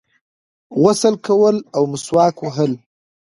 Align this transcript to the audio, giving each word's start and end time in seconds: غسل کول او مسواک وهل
غسل 0.81 1.15
کول 1.27 1.55
او 1.75 1.83
مسواک 1.91 2.35
وهل 2.41 2.71